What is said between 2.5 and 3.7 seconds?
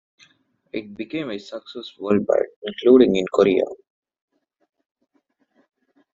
including in Korea.